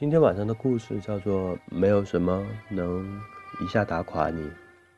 [0.00, 3.20] 今天晚上的故事叫做“没有什么能
[3.60, 4.50] 一下打垮你，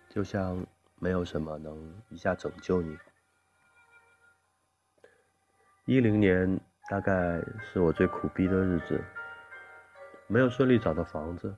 [0.09, 0.65] 就像
[1.01, 2.97] 没有什么能一下拯救你”。
[5.87, 9.03] 一零年大概是我最苦逼的日子，
[10.29, 11.53] 没有顺利找到房子，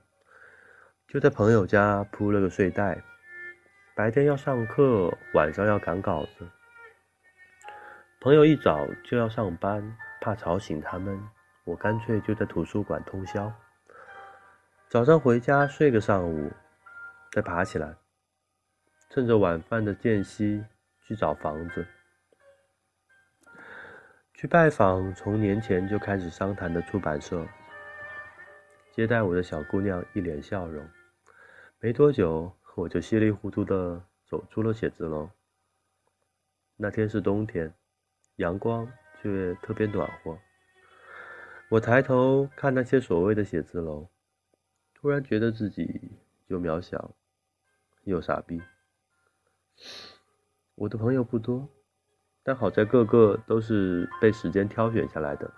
[1.07, 3.05] 就在朋友家铺了个睡袋。
[3.95, 6.49] 白天要上课，晚上要赶稿子。
[8.23, 11.23] 朋友一早就要上班，怕吵醒他们，
[11.65, 13.53] 我干脆就在图书馆通宵。
[14.89, 16.53] 早上回家睡个上午，
[17.33, 17.97] 再爬起来，
[19.11, 20.63] 趁着晚饭的间隙
[21.07, 21.87] 去找房子，
[24.35, 27.47] 去拜访从年前就开始商谈的出版社。
[28.93, 30.89] 接待我的小姑娘一脸笑容，
[31.81, 32.55] 没多久。
[32.77, 35.31] 我就稀里糊涂的走出了写字楼。
[36.77, 37.73] 那天是冬天，
[38.37, 38.91] 阳光
[39.23, 40.37] 却特别暖和。
[41.71, 44.09] 我抬头看那些所谓的写字楼，
[44.95, 46.13] 突然觉得自己
[46.47, 47.15] 又渺小
[48.05, 48.63] 又傻逼。
[50.77, 51.69] 我的朋友不多，
[52.43, 55.53] 但好在个个都是被时间挑选下来的。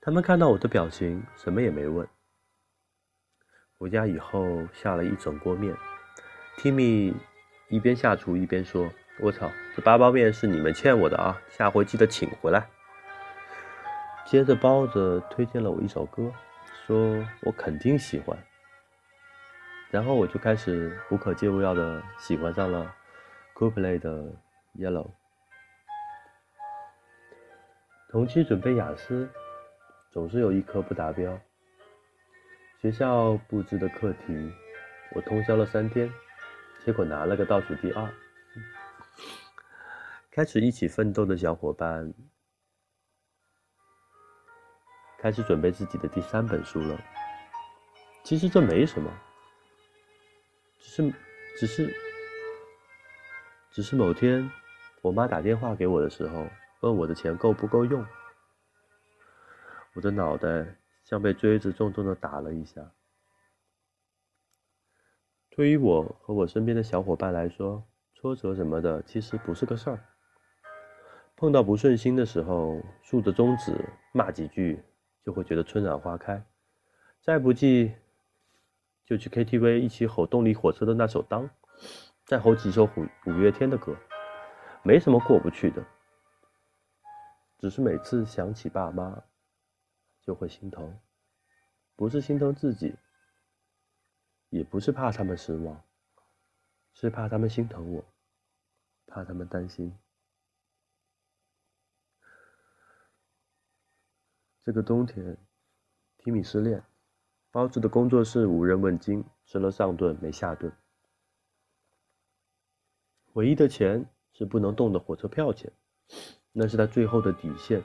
[0.00, 2.06] 他们看到我的表情，什么也没问。
[3.78, 5.74] 回家以后下了一整锅面
[6.58, 7.14] ，Timmy
[7.68, 12.68] 一边下厨一边说：“我操，这八包面是你们欠我的啊，下回记得请回来。”
[14.26, 16.32] 接着包子推荐了我一首歌，
[16.84, 18.36] 说我肯定喜欢。
[19.88, 22.92] 然后我就开始无可救药的喜欢上了
[23.54, 24.34] Coldplay 的
[24.74, 25.10] Yellow。
[28.08, 29.28] 同期准备雅思，
[30.10, 31.38] 总是有一科不达标。
[32.82, 34.52] 学校布置的课题，
[35.14, 36.12] 我通宵了三天，
[36.84, 38.12] 结果拿了个倒数第二。
[40.32, 42.12] 开始一起奋斗的小伙伴，
[45.26, 46.96] 开始准备自己的第三本书了。
[48.22, 49.10] 其实这没什么，
[50.78, 51.14] 只是，
[51.58, 51.94] 只是，
[53.72, 54.48] 只是某天，
[55.02, 56.46] 我妈打电话给我的时候，
[56.78, 58.06] 问我的钱够不够用，
[59.94, 60.76] 我的脑袋。
[61.02, 62.92] 像被锥子重重的打了一下。
[65.50, 67.84] 对于我和我身边的小伙伴来说，
[68.14, 70.04] 挫折什么的其实不是个事儿。
[71.34, 74.82] 碰到不顺心的时候，竖着中指骂几句，
[75.26, 76.42] 就会觉得春暖花开。
[77.20, 77.92] 再不济，
[79.04, 81.48] 就去 KTV 一起吼动力火车的那首《当》，
[82.24, 83.96] 再吼几首五五月天的歌，
[84.84, 85.84] 没什么过不去的。
[87.58, 89.24] 只是每次想起爸妈。
[90.22, 90.98] 就会心疼，
[91.94, 92.96] 不是心疼自己，
[94.48, 95.80] 也不是怕他们失望，
[96.94, 98.04] 是怕他们心疼我，
[99.06, 99.96] 怕他们担心。
[104.66, 105.38] 这个冬天，
[106.18, 106.82] 提米失恋，
[107.52, 110.72] 包子的工作室无人问津，吃了上顿没下顿，
[113.34, 115.72] 唯一的钱是不能动的火车票钱，
[116.50, 117.80] 那是他最后的底线。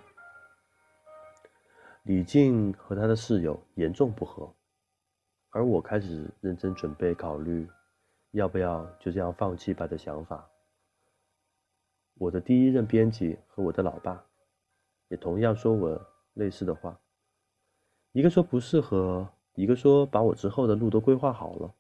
[2.02, 4.52] 李静和他的室友严重不和，
[5.52, 7.70] 而我开始认真准备考虑，
[8.32, 10.50] 要不要就这样放弃吧的想法。
[12.16, 14.26] 我的第一任编辑和我的老爸，
[15.10, 17.00] 也同样说我类似的话，
[18.12, 21.74] 一个说不适合，一个说把我之后的路都规划好了。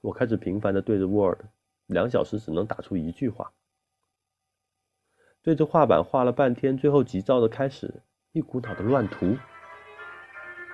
[0.00, 1.40] 我开始频繁的对着 Word，
[1.86, 3.52] 两小时只能打出一句话，
[5.42, 8.02] 对着画板画了半天，最后急躁的开始。
[8.32, 9.36] 一股脑的乱涂，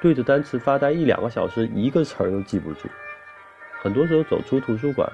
[0.03, 2.87] 对着单词发呆一两个小时，一个词儿都记不住。
[3.81, 5.11] 很多时候走出图书馆，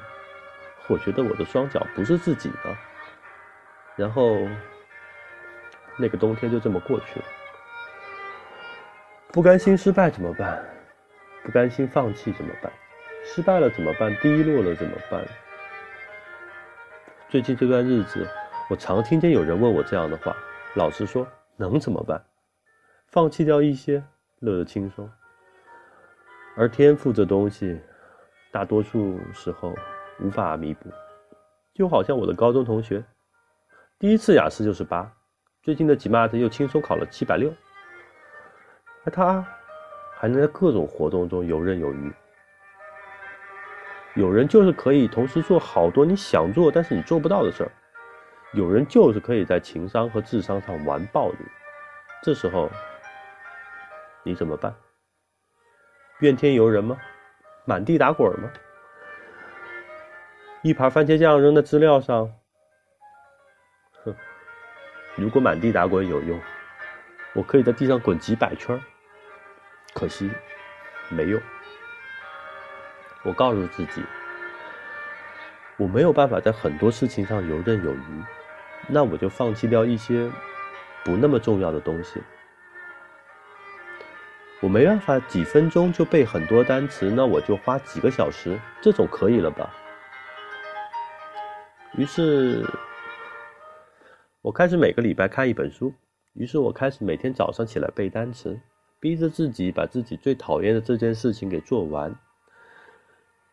[0.89, 2.77] 我觉得我的双脚不是自己的。
[3.97, 4.39] 然后，
[6.03, 7.27] 那个冬天就这么过去了。
[9.29, 10.63] 不甘心失败怎么办？
[11.45, 12.73] 不甘心放弃怎么办？
[13.25, 14.13] 失败了怎么办？
[14.17, 15.25] 低落了怎么办？
[17.29, 18.29] 最近这段日子，
[18.69, 20.37] 我常听见有人问我这样的话。
[20.75, 21.25] 老实说，
[21.57, 22.21] 能怎么办？
[23.07, 24.03] 放弃掉一些，
[24.41, 25.09] 乐得轻松。
[26.57, 27.81] 而天赋这东西，
[28.51, 29.73] 大多数时候
[30.19, 30.91] 无法弥补。
[31.75, 33.03] 就好像我的高中同学，
[33.99, 35.11] 第一次雅思就是八，
[35.63, 37.49] 最近的吉玛特又轻松考了七百六，
[39.05, 39.47] 而他
[40.17, 42.13] 还能在各种活动中游刃有余。
[44.17, 47.71] 有人就是可以同时做好多你想做但是你做不到的事儿，
[48.55, 51.47] 有人就是可以在情商和智商上完爆你。
[52.23, 52.69] 这时候。
[54.25, 54.73] 你怎么办？
[56.21, 56.97] 怨天尤人吗？
[57.65, 58.51] 满地打滚吗？
[60.63, 62.33] 一盘番茄酱扔在资料上，
[65.17, 66.41] 如果满地打滚有用，
[67.35, 68.81] 我可以在地上滚几百圈
[69.95, 70.31] 可惜
[71.11, 71.41] 没用。
[73.23, 74.03] 我告诉自己，
[75.77, 78.23] 我没有办法在很多事情上游刃有余，
[78.89, 80.31] 那我就放弃掉一些
[81.05, 82.21] 不那么重要的东西。
[84.61, 89.71] 我没办法几分钟就背很多单词，那我就花几个小时，这种可以了吧？
[91.95, 92.65] 于是，
[94.43, 95.95] 我开始每个礼拜看一本书。
[96.33, 98.61] 于是我开始每天早上起来背单词，
[98.99, 102.13] 逼着自己把自己最讨厌的这件事情给做完。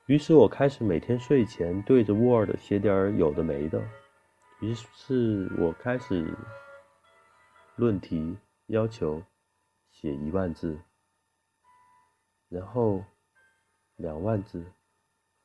[0.07, 3.79] 于是我开始每天睡前对着 Word 写点有的没的。
[4.61, 6.35] 于是我开始
[7.75, 8.35] 论题
[8.65, 9.21] 要求
[9.91, 10.79] 写一万字。
[12.49, 13.03] 然后
[13.97, 14.65] 两万字，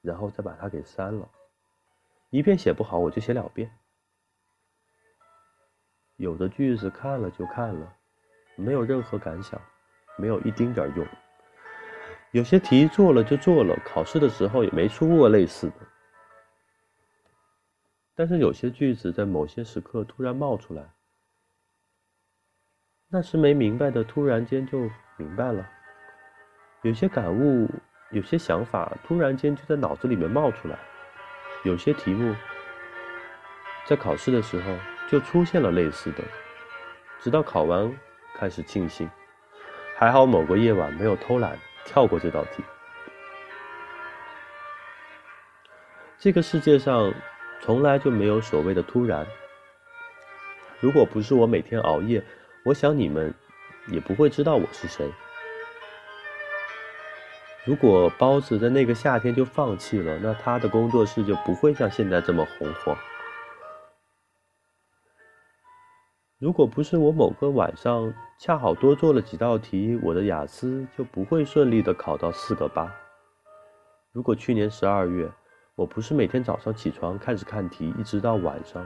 [0.01, 1.29] 然后再把它给删了。
[2.31, 3.71] 一遍写不好，我就写两遍。
[6.17, 7.93] 有的句子看了就看了，
[8.57, 9.61] 没有任何感想，
[10.17, 11.07] 没有一丁点用。
[12.31, 15.77] 有些题做了就做了，考试的时候也没出过类似的。
[18.15, 20.85] 但是有些句子在某些时刻突然冒出来，
[23.09, 25.69] 那时没明白的，突然间就明白了。
[26.83, 27.69] 有些感悟，
[28.11, 30.79] 有些想法，突然间就在脑子里面冒出来。
[31.65, 32.35] 有些题目，
[33.87, 34.77] 在考试的时候
[35.15, 36.25] 就出现了类似的，
[37.21, 37.89] 直到考完
[38.37, 39.09] 开始庆幸，
[39.97, 42.65] 还好某个夜晚没有偷懒跳过这道题。
[46.19, 47.15] 这个世界上
[47.61, 49.25] 从来就没有所谓的突然。
[50.81, 52.21] 如果不是我每天熬夜，
[52.65, 53.33] 我想你们
[53.87, 55.09] 也不会知道我是谁。
[57.65, 62.99] 如果包子在那个夏天就放弃了，那他的工作室就不会像现在这么红火。
[66.39, 72.93] 如果不是我某个晚上恰好多做了几道题，我的雅思就不会顺利的考到四个八。
[74.13, 75.31] 如果去年十二月
[75.77, 78.85] 我不是每天早上起床开始看题，一直到晚上，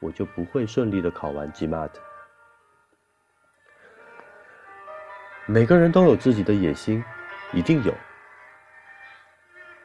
[0.00, 1.90] 我就不会顺利的考完 GMAT。
[5.46, 7.04] 每个人都有自己的野心，
[7.52, 7.92] 一定有。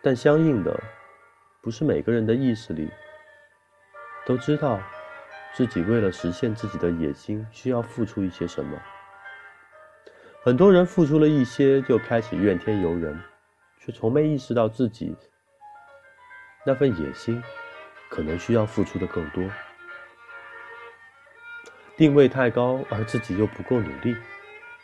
[0.04, 0.80] 但相应的，
[1.62, 2.89] 不是每个人的意识里
[4.25, 4.80] 都知道
[5.53, 8.80] 自己为了实现自己的野心需要付出一些什么。
[10.44, 13.19] 很多人付出了一些就开始怨天尤人，
[13.80, 15.15] 却从没意识到自己
[16.65, 17.44] 那份野心
[18.09, 19.44] 可能需要付出的更多。
[21.97, 24.15] 定位太高，而自己又不够努力。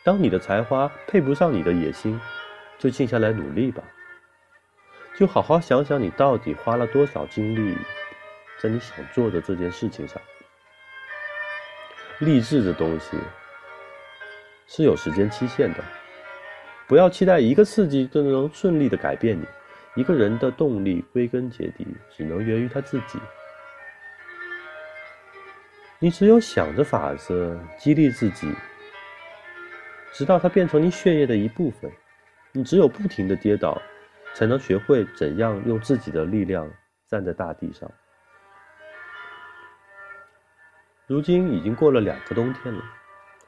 [0.04, 2.20] 当你的才华配不上你的野心，
[2.78, 3.82] 就静下来努力吧。
[5.16, 7.76] 就好好想想，你到底花了多少精力
[8.60, 10.22] 在你想做的这件事情上。
[12.20, 13.16] 励志的东西
[14.66, 15.84] 是有时间期限的，
[16.86, 19.46] 不要期待一个刺激就能顺利的改变你。
[19.94, 21.86] 一个人的动力归根结底
[22.16, 23.18] 只能源于他自己。
[25.98, 28.52] 你只有想着法子激励自己。
[30.12, 31.90] 直到它变成你血液的一部分，
[32.52, 33.80] 你只有不停的跌倒，
[34.34, 36.68] 才能学会怎样用自己的力量
[37.08, 37.88] 站在大地上。
[41.08, 42.84] 如今已经过了两个冬天了，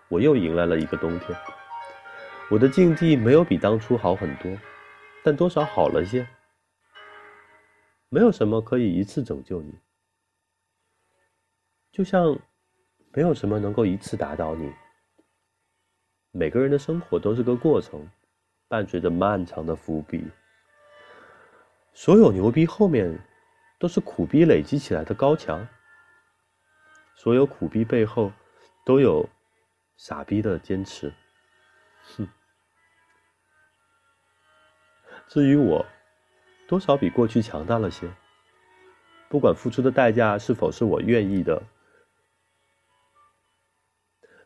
[0.09, 1.39] 我又迎来了一个冬天。
[2.51, 4.51] 我的境地没有比当初好很多，
[5.23, 6.27] 但多少好了些。
[8.09, 9.79] 没有什么可以一次拯救你，
[11.93, 12.35] 就像
[13.13, 14.73] 没有什么能够一次打倒你。
[16.31, 18.09] 每个人的生活都是个过程，
[18.69, 20.27] 伴随着漫长的伏笔。
[21.93, 23.21] 所有牛逼后面，
[23.79, 25.69] 都是苦逼累积起来的高墙。
[27.23, 28.33] 所有苦逼背后，
[28.83, 29.29] 都有
[29.95, 31.13] 傻逼的坚持。
[32.17, 32.27] 哼。
[35.29, 35.85] 至于我，
[36.67, 38.11] 多少比过去强大了些。
[39.29, 41.63] 不管付出的代价是否是我愿意的。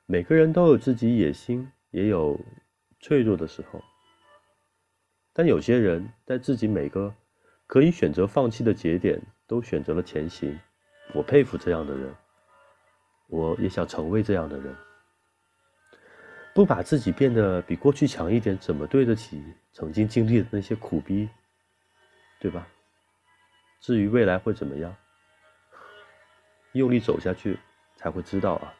[0.07, 2.41] 每个人都有自己野心，也有
[2.99, 3.81] 脆弱的时候。
[5.33, 7.15] 但有些人在自己每个
[7.69, 10.59] 可以选择放弃的节点，都选择了前行。
[11.15, 12.13] 我佩服这样的人，
[13.35, 14.75] 我也想成为这样的人。
[16.55, 21.29] 不把自己变得比过去强一点，怎么对得起曾经经历的那些苦逼？
[22.39, 22.67] 对吧？
[23.81, 24.95] 至于未来会怎么样，
[26.73, 27.59] 用力走下去
[27.97, 28.73] 才会知道啊。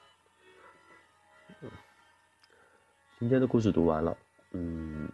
[3.19, 4.17] 今天的故事读完了，
[4.53, 5.11] 嗯，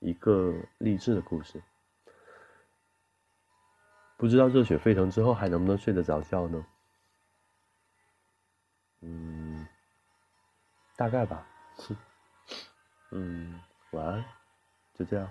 [0.00, 1.62] 一个励志的故事。
[4.16, 6.66] 不知道热血沸腾之后还能不能睡得着觉呢？
[10.96, 11.46] 大概吧。
[13.10, 14.24] 嗯，晚安，
[14.94, 15.30] 就这样，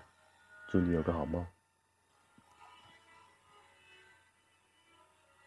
[0.70, 1.46] 祝你有个好梦。